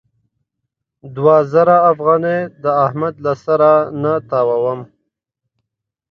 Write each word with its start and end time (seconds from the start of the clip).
دوه 1.15 1.35
زره 1.53 1.75
افغانۍ 1.91 2.39
د 2.63 2.65
احمد 2.85 3.13
له 3.25 3.33
سره 3.45 3.69
نه 4.03 4.13
تاووم. 4.29 4.79